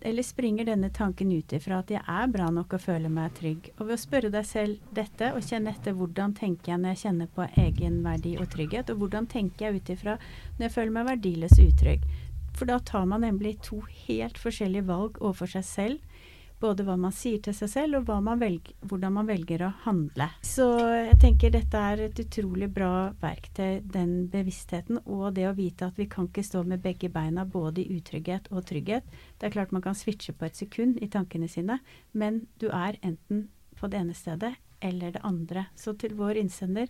eller 0.00 0.22
springer 0.22 0.66
denne 0.66 0.90
tanken 0.90 1.30
ut 1.30 1.52
ifra 1.54 1.78
at 1.78 1.90
jeg 1.94 2.02
er 2.02 2.30
bra 2.32 2.48
nok 2.50 2.74
og 2.74 2.82
føler 2.82 3.12
meg 3.12 3.36
trygg. 3.38 3.68
Og 3.78 3.86
ved 3.86 3.94
å 3.94 4.02
spørre 4.02 4.32
deg 4.34 4.46
selv 4.48 4.94
dette, 4.98 5.30
og 5.30 5.46
kjenne 5.46 5.70
etter 5.70 5.94
hvordan 5.94 6.34
tenker 6.34 6.72
jeg 6.72 6.82
når 6.82 6.94
jeg 6.94 7.02
kjenner 7.04 7.30
på 7.36 7.46
egenverdi 7.62 8.34
og 8.42 8.50
trygghet, 8.50 8.90
og 8.90 9.04
hvordan 9.04 9.28
tenker 9.30 9.68
jeg 9.68 9.78
ut 9.78 9.92
ifra 9.94 10.16
når 10.56 10.66
jeg 10.66 10.74
føler 10.78 10.96
meg 10.96 11.10
verdiløs 11.12 11.58
utrygg. 11.62 12.08
For 12.56 12.66
da 12.66 12.80
tar 12.80 13.06
man 13.06 13.22
nemlig 13.22 13.58
to 13.62 13.82
helt 14.06 14.40
forskjellige 14.42 14.88
valg 14.88 15.20
overfor 15.20 15.54
seg 15.54 15.68
selv. 15.68 16.26
Både 16.60 16.86
hva 16.86 16.94
man 16.96 17.12
sier 17.12 17.42
til 17.44 17.52
seg 17.56 17.68
selv, 17.68 17.98
og 18.00 18.22
man 18.24 18.40
velger, 18.40 18.72
hvordan 18.88 19.12
man 19.18 19.28
velger 19.28 19.66
å 19.66 19.72
handle. 19.84 20.28
Så 20.40 20.64
jeg 20.80 21.18
tenker 21.20 21.52
dette 21.52 21.82
er 21.92 22.06
et 22.06 22.22
utrolig 22.22 22.70
bra 22.72 23.10
verktøy, 23.20 23.82
den 23.84 24.14
bevisstheten, 24.32 25.02
og 25.04 25.34
det 25.36 25.44
å 25.50 25.56
vite 25.56 25.90
at 25.90 26.00
vi 26.00 26.08
kan 26.08 26.30
ikke 26.30 26.46
stå 26.46 26.64
med 26.64 26.80
begge 26.84 27.10
beina 27.12 27.44
både 27.44 27.84
i 27.84 27.98
utrygghet 27.98 28.48
og 28.52 28.64
trygghet. 28.70 29.04
Det 29.36 29.50
er 29.50 29.56
klart 29.58 29.74
man 29.76 29.84
kan 29.84 29.98
switche 29.98 30.32
på 30.32 30.48
et 30.48 30.56
sekund 30.56 30.96
i 31.04 31.10
tankene 31.12 31.48
sine, 31.52 31.80
men 32.16 32.46
du 32.56 32.70
er 32.70 32.96
enten 33.04 33.50
på 33.76 33.92
det 33.92 34.00
ene 34.00 34.16
stedet 34.16 34.54
eller 34.80 35.12
det 35.12 35.24
andre. 35.24 35.68
Så 35.76 35.92
til 36.00 36.16
vår 36.16 36.40
innsender, 36.40 36.88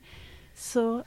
så 0.54 1.02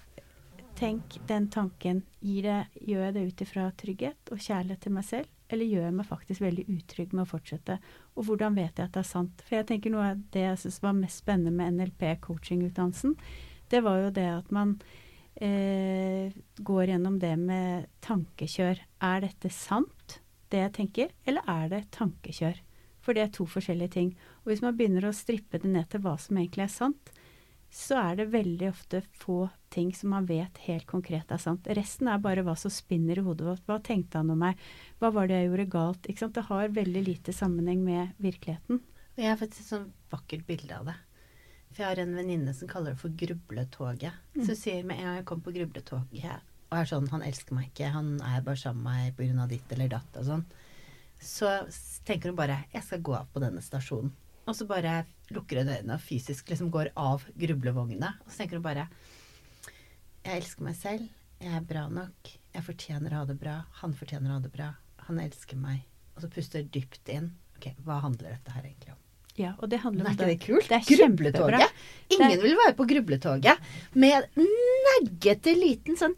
tenk 0.80 1.20
den 1.28 1.50
tanken. 1.52 2.04
Gir 2.20 2.44
det, 2.44 2.62
gjør 2.88 3.08
jeg 3.08 3.16
det 3.16 3.28
ut 3.28 3.44
ifra 3.46 3.72
trygghet 3.80 4.34
og 4.34 4.44
kjærlighet 4.44 4.84
til 4.86 4.96
meg 4.96 5.08
selv, 5.08 5.32
eller 5.50 5.66
gjør 5.66 5.92
meg 5.98 6.08
faktisk 6.08 6.44
veldig 6.44 6.66
utrygg 6.70 7.14
med 7.16 7.26
å 7.26 7.30
fortsette? 7.30 7.80
Og 8.16 8.28
hvordan 8.28 8.58
vet 8.58 8.80
jeg 8.80 8.86
at 8.88 8.96
det 8.96 9.04
er 9.04 9.10
sant? 9.10 9.44
For 9.48 9.58
jeg 9.60 9.68
tenker 9.72 9.94
noe 9.94 10.12
av 10.14 10.24
det 10.34 10.46
jeg 10.46 10.62
syns 10.64 10.80
var 10.84 10.98
mest 10.98 11.24
spennende 11.24 11.54
med 11.56 11.78
NLP-coachingutdannelsen, 11.78 13.16
det 13.70 13.84
var 13.86 14.00
jo 14.02 14.14
det 14.14 14.28
at 14.32 14.50
man 14.54 14.78
eh, 15.42 16.34
går 16.66 16.94
gjennom 16.94 17.20
det 17.22 17.36
med 17.42 17.90
tankekjør. 18.06 18.82
Er 19.06 19.22
dette 19.26 19.52
sant, 19.54 20.20
det 20.50 20.64
jeg 20.64 20.76
tenker, 20.80 21.14
eller 21.30 21.46
er 21.50 21.70
det 21.74 21.84
tankekjør? 21.96 22.62
For 23.06 23.16
det 23.16 23.24
er 23.24 23.34
to 23.34 23.46
forskjellige 23.50 23.96
ting. 23.96 24.10
Og 24.44 24.52
hvis 24.52 24.64
man 24.66 24.76
begynner 24.78 25.08
å 25.08 25.16
strippe 25.16 25.62
det 25.62 25.70
ned 25.72 25.90
til 25.90 26.04
hva 26.04 26.18
som 26.22 26.38
egentlig 26.38 26.66
er 26.66 26.74
sant, 26.74 27.14
så 27.70 28.00
er 28.02 28.16
det 28.18 28.32
veldig 28.34 28.70
ofte 28.72 29.02
få 29.22 29.44
ting 29.70 29.92
som 29.94 30.10
man 30.16 30.26
vet 30.30 30.58
helt 30.66 30.88
konkret 30.90 31.30
er 31.32 31.42
sant. 31.42 31.68
Resten 31.78 32.10
er 32.10 32.22
bare 32.24 32.42
hva 32.46 32.56
som 32.58 32.74
spinner 32.74 33.22
i 33.22 33.26
hodet 33.26 33.46
vårt. 33.46 33.66
Hva 33.70 33.78
tenkte 33.86 34.22
han 34.22 34.32
om 34.34 34.42
meg? 34.42 34.58
Hva 34.98 35.12
var 35.14 35.30
det 35.30 35.38
jeg 35.38 35.52
gjorde 35.52 35.68
galt? 35.76 36.10
Det 36.10 36.46
har 36.50 36.74
veldig 36.80 37.04
lite 37.06 37.36
sammenheng 37.36 37.84
med 37.86 38.16
virkeligheten. 38.18 38.82
Jeg 39.20 39.30
har 39.30 39.38
faktisk 39.38 39.68
et 39.68 39.74
sånn 39.76 39.90
vakkert 40.10 40.48
bilde 40.48 40.80
av 40.80 40.90
det. 40.90 40.98
For 41.70 41.84
jeg 41.84 41.92
har 41.92 42.02
en 42.02 42.16
venninne 42.18 42.54
som 42.58 42.70
kaller 42.72 42.96
det 42.96 43.04
for 43.04 43.14
grubletoget. 43.14 44.18
Mm. 44.34 44.46
Så 44.48 44.58
sier 44.58 44.88
med 44.88 44.98
en 44.98 45.12
gang 45.12 45.20
jeg 45.20 45.28
kom 45.30 45.44
på 45.46 45.54
grubletoget 45.54 46.48
og 46.70 46.78
er 46.78 46.90
sånn 46.90 47.10
Han 47.10 47.26
elsker 47.26 47.58
meg 47.58 47.72
ikke, 47.72 47.92
han 47.94 48.18
er 48.22 48.44
bare 48.46 48.60
sammen 48.62 48.84
med 48.86 49.18
meg 49.18 49.18
pga. 49.18 49.48
ditt 49.50 49.72
eller 49.74 49.90
datt 49.90 50.18
og 50.22 50.26
sånn. 50.28 50.44
Så 51.20 51.50
tenker 52.06 52.30
hun 52.30 52.38
bare 52.38 52.66
Jeg 52.74 52.86
skal 52.86 53.02
gå 53.02 53.16
av 53.18 53.30
på 53.34 53.42
denne 53.44 53.62
stasjonen. 53.66 54.14
Og 54.48 54.56
så 54.58 54.68
bare 54.70 55.04
lukker 55.34 55.62
hun 55.62 55.72
øynene 55.72 55.98
og 55.98 56.04
fysisk 56.04 56.50
liksom 56.50 56.72
går 56.74 56.92
av 56.98 57.26
grublevogna. 57.40 58.16
Og 58.26 58.32
så 58.32 58.44
tenker 58.44 58.60
hun 58.60 58.66
bare 58.66 58.88
Jeg 60.26 60.42
elsker 60.42 60.66
meg 60.66 60.78
selv. 60.80 61.10
Jeg 61.40 61.56
er 61.56 61.68
bra 61.68 61.86
nok. 61.88 62.32
Jeg 62.54 62.66
fortjener 62.66 63.14
å 63.14 63.22
ha 63.22 63.28
det 63.30 63.38
bra. 63.40 63.60
Han 63.82 63.94
fortjener 63.96 64.32
å 64.32 64.40
ha 64.40 64.44
det 64.44 64.52
bra. 64.52 64.74
Han 65.08 65.22
elsker 65.24 65.60
meg. 65.60 65.86
Og 66.16 66.26
så 66.26 66.32
puster 66.32 66.66
dypt 66.68 67.12
inn. 67.14 67.32
Ok, 67.60 67.72
hva 67.86 68.02
handler 68.04 68.36
dette 68.36 68.56
her 68.56 68.66
egentlig 68.66 68.96
om? 68.96 69.00
Ja, 69.40 69.54
og 69.64 69.70
det 69.72 69.80
handler 69.86 70.04
om 70.10 70.18
det. 70.18 70.26
er 70.26 70.34
ikke 70.34 70.36
det 70.36 70.46
kult? 70.46 70.68
Det 70.68 70.78
er 70.78 70.98
grubletoget. 71.00 71.84
Ingen 72.12 72.42
vil 72.44 72.58
være 72.60 72.76
på 72.76 72.88
grubletoget 72.90 73.70
med 73.96 74.28
neggete 74.36 75.54
liten 75.56 76.00
sånn 76.00 76.16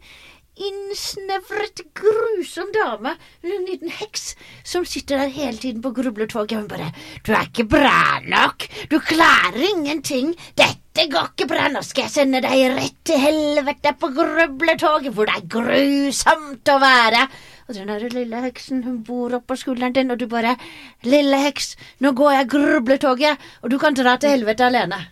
innsnevret, 0.56 1.80
grusom 1.96 2.72
dame. 2.74 3.14
En 3.42 3.64
liten 3.66 3.90
heks 3.90 4.34
som 4.64 4.84
sitter 4.86 5.22
der 5.22 5.32
hele 5.32 5.56
tiden 5.56 5.82
på 5.82 5.92
grubletoget. 5.96 6.58
Hun 6.58 6.68
bare 6.68 6.92
'Du 7.24 7.32
er 7.32 7.48
ikke 7.48 7.68
bra 7.68 8.20
nok. 8.26 8.68
Du 8.90 8.98
klarer 9.00 9.62
ingenting. 9.76 10.34
Dette 10.56 11.08
går 11.10 11.32
ikke 11.32 11.48
bra. 11.48 11.68
Nå 11.68 11.82
skal 11.82 12.02
jeg 12.04 12.10
sende 12.10 12.42
deg 12.42 12.76
rett 12.76 12.98
til 13.04 13.18
helvete 13.18 13.94
på 13.98 14.12
grubletoget, 14.12 15.12
hvor 15.12 15.24
det 15.24 15.34
er 15.36 15.48
grusomt 15.48 16.68
å 16.68 16.78
være.' 16.78 17.28
Og 17.68 17.74
den 17.74 17.88
der 17.88 18.08
lille 18.08 18.40
heksen, 18.42 18.82
hun 18.84 19.04
bor 19.04 19.30
oppå 19.32 19.56
skulderen 19.56 19.94
din, 19.94 20.10
og 20.10 20.18
du 20.18 20.26
bare 20.26 20.56
'Lille 21.04 21.42
heks, 21.42 21.76
nå 22.00 22.12
går 22.12 22.32
jeg 22.32 22.48
grubletoget, 22.48 23.38
og 23.62 23.70
du 23.70 23.78
kan 23.78 23.94
dra 23.94 24.16
til 24.16 24.30
helvete 24.30 24.64
alene'. 24.64 25.06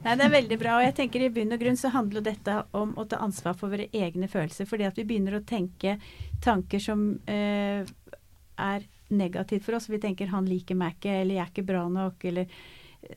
Nei, 0.00 0.14
det 0.16 0.24
er 0.24 0.32
veldig 0.32 0.56
bra. 0.60 0.78
Og 0.78 0.86
jeg 0.86 0.96
tenker 0.96 1.24
i 1.24 1.32
bunn 1.32 1.52
og 1.52 1.60
grunn 1.60 1.76
så 1.76 1.90
handler 1.92 2.24
dette 2.24 2.54
om 2.76 2.94
å 2.96 3.04
ta 3.08 3.18
ansvar 3.20 3.56
for 3.58 3.72
våre 3.72 3.90
egne 3.92 4.30
følelser. 4.32 4.68
Fordi 4.68 4.86
at 4.88 4.96
vi 4.96 5.04
begynner 5.08 5.36
å 5.36 5.44
tenke 5.44 5.98
tanker 6.44 6.80
som 6.80 7.02
eh, 7.28 7.84
er 8.56 8.86
negativt 9.10 9.66
for 9.66 9.76
oss. 9.76 9.90
Vi 9.90 10.00
tenker 10.00 10.30
'han 10.32 10.48
liker 10.48 10.74
meg 10.74 10.96
ikke', 10.96 11.20
eller 11.20 11.34
'jeg 11.34 11.44
er 11.44 11.52
ikke 11.52 11.66
bra 11.66 11.88
nok', 11.88 12.24
eller 12.24 12.46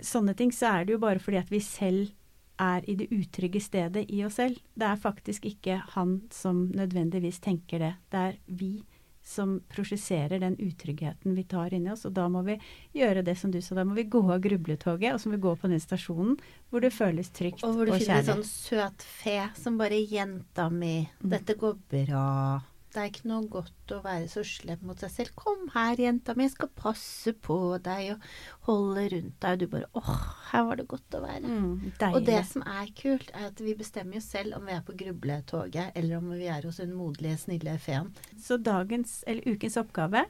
sånne 0.02 0.36
ting. 0.36 0.52
Så 0.52 0.68
er 0.68 0.86
det 0.86 0.94
jo 0.94 1.00
bare 1.00 1.20
fordi 1.20 1.38
at 1.38 1.52
vi 1.52 1.60
selv 1.60 2.12
er 2.60 2.84
i 2.90 2.96
det 2.96 3.10
utrygge 3.12 3.62
stedet 3.62 4.06
i 4.10 4.24
oss 4.26 4.36
selv. 4.36 4.60
Det 4.76 4.88
er 4.88 4.96
faktisk 4.96 5.46
ikke 5.46 5.82
han 5.96 6.22
som 6.32 6.68
nødvendigvis 6.68 7.40
tenker 7.40 7.80
det. 7.80 7.94
Det 8.12 8.20
er 8.20 8.36
vi 8.48 8.84
som 9.24 9.62
prosjesserer 9.72 10.40
den 10.44 10.58
utryggheten 10.60 11.36
vi 11.36 11.44
tar 11.48 11.74
inni 11.74 11.92
oss. 11.94 12.06
Og 12.06 12.14
da 12.14 12.28
må 12.30 12.42
vi 12.44 12.58
gjøre 12.94 13.24
det 13.24 13.38
som 13.40 13.52
du 13.52 13.62
sa, 13.64 13.76
da 13.76 13.86
må 13.88 13.96
vi 13.96 14.04
gå 14.04 14.22
av 14.28 14.42
grubletoget, 14.44 15.14
og 15.14 15.22
så 15.22 15.30
må 15.30 15.38
vi 15.38 15.46
gå 15.48 15.56
på 15.56 15.72
den 15.72 15.80
stasjonen 15.80 16.36
hvor 16.70 16.84
det 16.84 16.92
føles 16.94 17.32
trygt 17.32 17.64
Og 17.64 17.70
kjærlig. 17.70 17.70
og, 17.70 17.76
hvor 17.78 17.86
du 17.86 17.94
finner 18.04 18.20
en 18.20 18.30
sånn 18.34 18.46
søt 18.48 19.08
fe 19.08 19.40
som 19.56 19.78
bare 19.80 20.02
'Jenta 20.04 20.70
mi, 20.70 21.10
dette 21.22 21.56
går 21.56 21.80
bra'. 21.90 22.62
Det 22.94 23.02
er 23.02 23.10
ikke 23.10 23.30
noe 23.30 23.48
godt 23.52 23.94
å 23.96 24.00
være 24.04 24.28
så 24.32 24.44
slem 24.46 24.84
mot 24.86 25.00
seg 25.02 25.12
selv. 25.12 25.32
'Kom 25.36 25.66
her, 25.74 25.98
jenta 25.98 26.36
mi, 26.38 26.46
jeg 26.46 26.54
skal 26.54 26.70
passe 26.78 27.34
på 27.34 27.58
deg 27.84 28.14
og 28.14 28.28
holde 28.70 29.08
rundt 29.16 29.40
deg.' 29.42 29.54
Og 29.54 29.60
du 29.60 29.68
bare 29.72 29.90
'Åh, 29.94 30.22
her 30.52 30.66
var 30.68 30.80
det 30.80 30.88
godt 30.88 31.18
å 31.18 31.24
være'. 31.24 31.50
Mm, 31.50 31.94
og 32.14 32.20
det 32.26 32.42
som 32.50 32.62
er 32.62 32.94
kult, 32.98 33.32
er 33.34 33.50
at 33.50 33.64
vi 33.66 33.74
bestemmer 33.80 34.20
jo 34.20 34.24
selv 34.26 34.58
om 34.58 34.66
vi 34.70 34.78
er 34.78 34.86
på 34.86 34.98
grubletoget, 34.98 35.92
eller 35.96 36.18
om 36.18 36.30
vi 36.32 36.46
er 36.46 36.62
hos 36.70 36.78
den 36.78 36.94
moderlige, 36.94 37.38
snille 37.38 37.78
feen. 37.80 38.14
Så 38.38 38.58
dagens, 38.62 39.24
eller 39.28 39.50
ukens 39.50 39.78
oppgave 39.78 40.26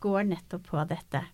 går 0.00 0.22
nettopp 0.28 0.66
på 0.68 0.84
dette. 0.88 1.24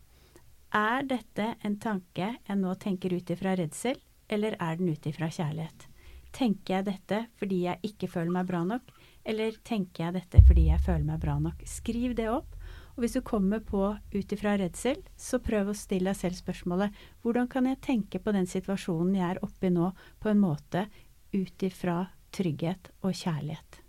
Er 0.71 1.03
dette 1.03 1.55
en 1.67 1.79
tanke 1.83 2.37
jeg 2.47 2.57
nå 2.57 2.75
tenker 2.79 3.13
ut 3.17 3.31
ifra 3.31 3.57
redsel, 3.59 3.97
eller 4.31 4.55
er 4.61 4.77
den 4.77 4.93
ut 4.93 5.07
ifra 5.07 5.27
kjærlighet? 5.27 5.89
Tenker 6.31 6.77
jeg 6.77 6.87
dette 6.87 7.25
fordi 7.41 7.65
jeg 7.65 7.81
ikke 7.91 8.11
føler 8.13 8.31
meg 8.31 8.47
bra 8.47 8.63
nok, 8.63 8.93
eller 9.31 9.57
tenker 9.67 10.07
jeg 10.07 10.17
dette 10.19 10.43
fordi 10.49 10.69
jeg 10.69 10.83
føler 10.85 11.07
meg 11.07 11.21
bra 11.23 11.37
nok? 11.43 11.63
Skriv 11.69 12.17
det 12.19 12.29
opp. 12.33 12.57
Og 12.97 13.05
hvis 13.05 13.15
du 13.17 13.23
kommer 13.25 13.63
på 13.65 13.85
ut 14.13 14.33
ifra 14.35 14.57
redsel, 14.61 14.99
så 15.17 15.39
prøv 15.41 15.71
å 15.71 15.77
stille 15.79 16.11
deg 16.11 16.19
selv 16.19 16.37
spørsmålet 16.41 16.97
hvordan 17.23 17.49
kan 17.49 17.69
jeg 17.71 17.81
tenke 17.87 18.21
på 18.21 18.35
den 18.37 18.49
situasjonen 18.51 19.17
jeg 19.17 19.29
er 19.29 19.43
oppe 19.47 19.71
i 19.71 19.73
nå, 19.73 19.93
på 20.21 20.33
en 20.33 20.43
måte 20.43 20.85
ut 21.33 21.65
ifra 21.65 22.03
trygghet 22.35 22.91
og 23.01 23.15
kjærlighet? 23.17 23.81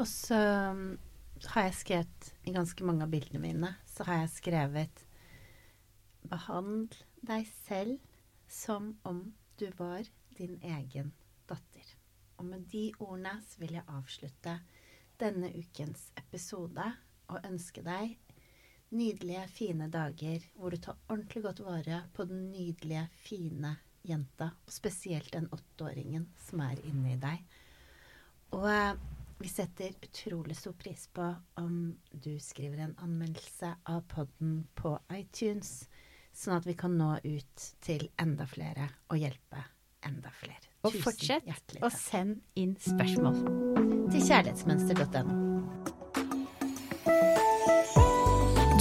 Og 0.00 0.08
så 0.08 0.40
um, 0.72 0.84
har 1.52 1.68
jeg 1.68 1.78
skrevet 1.78 2.32
i 2.48 2.54
ganske 2.56 2.88
mange 2.88 3.04
av 3.04 3.12
bildene 3.12 3.42
mine, 3.42 3.74
så 3.86 4.08
har 4.08 4.24
jeg 4.24 4.36
skrevet 4.38 5.06
Behandl 6.32 6.94
deg 7.26 7.48
selv 7.66 7.98
som 8.48 8.94
om 9.08 9.24
du 9.58 9.66
var 9.78 10.06
din 10.38 10.58
egen. 10.62 11.12
Og 12.42 12.48
med 12.50 12.66
de 12.72 12.88
ordene 12.98 13.36
så 13.46 13.62
vil 13.62 13.76
jeg 13.78 13.86
avslutte 13.86 14.56
denne 15.22 15.52
ukens 15.54 16.08
episode 16.18 16.88
og 17.30 17.46
ønske 17.46 17.84
deg 17.86 18.16
nydelige, 18.92 19.46
fine 19.48 19.86
dager 19.92 20.42
hvor 20.56 20.74
du 20.74 20.80
tar 20.82 20.98
ordentlig 21.06 21.42
godt 21.46 21.62
vare 21.64 22.02
på 22.12 22.26
den 22.28 22.50
nydelige, 22.50 23.06
fine 23.22 23.76
jenta, 24.02 24.50
og 24.66 24.74
spesielt 24.74 25.32
den 25.32 25.46
åtteåringen 25.54 26.26
som 26.42 26.64
er 26.66 26.82
inni 26.88 27.14
deg. 27.22 27.46
Og 28.58 28.66
eh, 28.68 28.98
vi 29.38 29.50
setter 29.50 29.94
utrolig 30.02 30.58
stor 30.58 30.74
pris 30.78 31.06
på 31.14 31.28
om 31.62 31.78
du 32.10 32.34
skriver 32.42 32.84
en 32.84 32.98
anmeldelse 33.06 33.70
av 33.94 34.02
podden 34.10 34.64
på 34.78 34.96
iTunes, 35.14 35.86
sånn 36.34 36.58
at 36.58 36.68
vi 36.68 36.76
kan 36.78 36.98
nå 36.98 37.14
ut 37.22 37.70
til 37.86 38.08
enda 38.20 38.50
flere 38.50 38.90
og 39.08 39.22
hjelpe 39.22 39.62
enda 40.10 40.34
flere. 40.42 40.71
Og 40.82 40.90
Tusen 40.90 41.04
fortsett 41.04 41.46
hjertelig 41.46 41.82
å 41.86 41.90
sende 41.94 42.40
inn 42.58 42.74
spørsmål. 42.82 43.36
til 44.12 44.20
kjærlighetsmønster.no. 44.28 45.34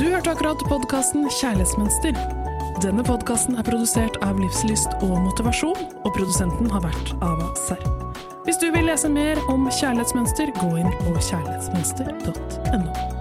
Du 0.01 0.05
hørte 0.10 0.34
akkurat 0.34 0.63
podkasten 0.65 1.29
Kjærlighetsmønster. 1.29 2.17
Denne 2.81 3.05
podkasten 3.05 3.55
er 3.62 3.63
produsert 3.67 4.17
av 4.25 4.41
Livslyst 4.41 4.98
og 5.05 5.13
Motivasjon, 5.27 5.77
og 6.01 6.12
produsenten 6.17 6.74
har 6.74 6.81
vært 6.88 7.13
Ava 7.22 7.53
Serr. 7.67 7.86
Hvis 8.48 8.58
du 8.58 8.72
vil 8.74 8.89
lese 8.89 9.10
mer 9.13 9.38
om 9.53 9.70
kjærlighetsmønster, 9.70 10.51
gå 10.58 10.74
inn 10.81 10.89
på 11.05 11.13
kjærlighetsmønster.no. 11.29 13.20